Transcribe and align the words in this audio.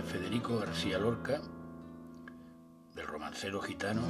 de 0.00 0.06
Federico 0.06 0.58
García 0.58 0.98
Lorca, 0.98 1.42
del 2.94 3.06
romancero 3.06 3.60
gitano 3.60 4.00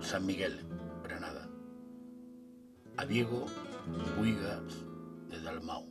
San 0.00 0.24
Miguel, 0.24 0.64
Granada, 1.02 1.50
a 2.96 3.04
Diego 3.04 3.44
Buigas 4.16 4.62
de 5.28 5.42
Dalmau. 5.42 5.84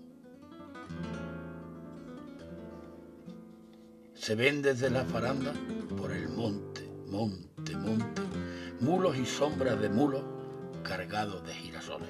Se 4.16 4.34
ven 4.34 4.64
desde 4.64 4.90
la 4.90 5.06
faranda 5.06 5.54
por 5.96 6.12
el 6.12 6.30
monte, 6.30 6.90
monte, 7.08 7.76
monte, 7.76 8.22
mulos 8.80 9.18
y 9.18 9.26
sombras 9.26 9.80
de 9.80 9.90
mulos 9.90 10.24
cargados 10.82 11.46
de 11.46 11.54
girasoles. 11.54 12.10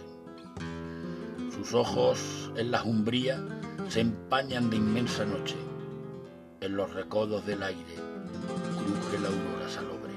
Sus 1.54 1.73
ojos 1.73 2.54
en 2.55 2.71
la 2.71 2.83
umbría 2.83 3.43
se 3.89 4.00
empañan 4.00 4.69
de 4.69 4.78
inmensa 4.78 5.25
noche. 5.25 5.57
En 6.60 6.75
los 6.75 6.92
recodos 6.92 7.46
del 7.46 7.61
aire 7.61 7.96
cruje 7.96 9.20
la 9.20 9.28
aurora 9.28 9.70
salobre. 9.70 10.14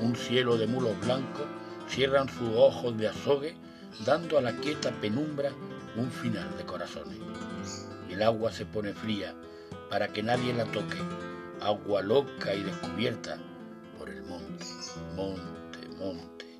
Un 0.00 0.16
cielo 0.16 0.56
de 0.56 0.66
mulos 0.66 0.98
blancos 1.00 1.46
cierran 1.88 2.28
sus 2.28 2.48
ojos 2.56 2.98
de 2.98 3.06
azogue, 3.06 3.54
dando 4.04 4.36
a 4.36 4.40
la 4.40 4.56
quieta 4.56 4.90
penumbra 5.00 5.52
un 5.96 6.10
final 6.10 6.56
de 6.56 6.64
corazones. 6.64 7.18
El 8.10 8.20
agua 8.22 8.50
se 8.50 8.66
pone 8.66 8.94
fría 8.94 9.32
para 9.88 10.08
que 10.08 10.24
nadie 10.24 10.54
la 10.54 10.64
toque, 10.64 10.98
agua 11.60 12.02
loca 12.02 12.52
y 12.52 12.64
descubierta 12.64 13.38
por 13.98 14.10
el 14.10 14.22
monte, 14.22 14.66
monte, 15.14 15.88
monte. 15.98 16.58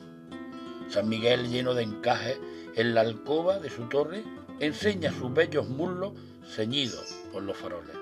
San 0.89 1.09
Miguel 1.09 1.51
lleno 1.51 1.75
de 1.75 1.83
encaje 1.83 2.39
en 2.77 2.95
la 2.95 3.01
alcoba 3.01 3.59
de 3.59 3.71
su 3.71 3.89
torre 3.89 4.23
enseña 4.61 5.11
sus 5.11 5.35
bellos 5.35 5.69
muslos 5.69 6.13
ceñidos 6.47 7.17
por 7.33 7.43
los 7.43 7.57
faroles. 7.57 7.97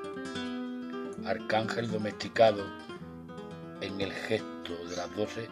Arcángel 1.24 1.90
domesticado 1.90 2.64
en 3.80 4.00
el 4.00 4.12
gesto 4.12 4.74
de 4.88 4.96
las 4.96 5.14
doce, 5.14 5.48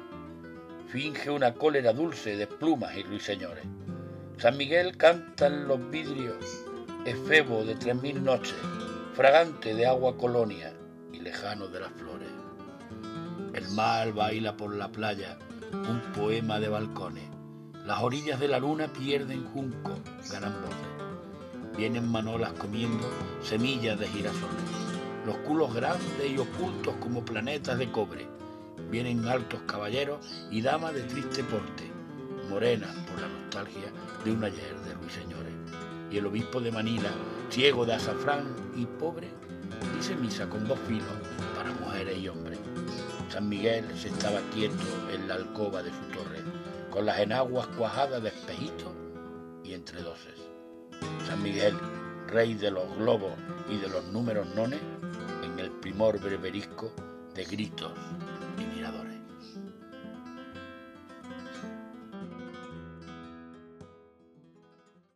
finge 0.88 1.30
una 1.30 1.52
cólera 1.54 1.92
dulce 1.92 2.36
de 2.36 2.46
plumas 2.46 2.96
y 2.96 3.02
ruiseñores. 3.02 3.64
San 4.38 4.56
Miguel 4.56 4.96
canta 4.96 5.46
en 5.46 5.68
los 5.68 5.90
vidrios, 5.90 6.64
efebo 7.04 7.64
de 7.64 7.74
tres 7.74 8.00
mil 8.00 8.24
noches, 8.24 8.56
fragante 9.14 9.74
de 9.74 9.86
agua 9.86 10.16
colonia 10.16 10.72
y 11.12 11.20
lejano 11.20 11.68
de 11.68 11.80
las 11.80 11.92
flores. 11.92 12.28
El 13.52 13.68
mar 13.70 14.12
baila 14.12 14.56
por 14.56 14.74
la 14.74 14.90
playa, 14.90 15.38
un 15.72 16.00
poema 16.12 16.60
de 16.60 16.68
balcones. 16.68 17.24
Las 17.84 18.02
orillas 18.02 18.40
de 18.40 18.48
la 18.48 18.58
luna 18.58 18.88
pierden 18.88 19.44
junco, 19.52 19.94
ganan 20.30 20.54
voces. 20.62 21.76
Vienen 21.76 22.10
manolas 22.10 22.52
comiendo 22.54 23.08
semillas 23.42 23.98
de 23.98 24.08
girasoles. 24.08 24.97
Los 25.26 25.36
culos 25.38 25.74
grandes 25.74 26.30
y 26.30 26.38
ocultos 26.38 26.94
como 27.00 27.24
planetas 27.24 27.78
de 27.78 27.90
cobre. 27.90 28.26
Vienen 28.90 29.26
altos 29.26 29.60
caballeros 29.66 30.46
y 30.50 30.62
damas 30.62 30.94
de 30.94 31.02
triste 31.02 31.44
porte, 31.44 31.90
morenas 32.48 32.94
por 33.08 33.20
la 33.20 33.28
nostalgia 33.28 33.92
de 34.24 34.32
un 34.32 34.44
ayer 34.44 34.74
de 34.86 34.94
ruiseñores. 34.94 35.52
Y 36.10 36.18
el 36.18 36.26
obispo 36.26 36.60
de 36.60 36.72
Manila, 36.72 37.10
ciego 37.50 37.84
de 37.84 37.94
azafrán 37.94 38.54
y 38.74 38.86
pobre, 38.86 39.28
dice 39.94 40.16
misa 40.16 40.48
con 40.48 40.66
dos 40.66 40.78
filos 40.86 41.06
para 41.54 41.72
mujeres 41.72 42.18
y 42.18 42.28
hombres. 42.28 42.58
San 43.28 43.48
Miguel 43.48 43.84
se 43.94 44.08
estaba 44.08 44.40
quieto 44.54 44.74
en 45.12 45.28
la 45.28 45.34
alcoba 45.34 45.82
de 45.82 45.90
su 45.90 46.18
torre, 46.18 46.42
con 46.90 47.04
las 47.04 47.18
enaguas 47.18 47.66
cuajadas 47.68 48.22
de 48.22 48.30
espejitos 48.30 48.92
y 49.62 49.74
entre 49.74 50.02
doces. 50.02 50.34
San 51.26 51.42
Miguel, 51.42 51.76
rey 52.26 52.54
de 52.54 52.70
los 52.70 52.96
globos 52.96 53.32
y 53.68 53.76
de 53.76 53.88
los 53.88 54.04
números 54.06 54.46
nones, 54.54 54.80
primor 55.88 56.20
berberisco 56.20 56.92
de 57.34 57.44
gritos 57.46 57.92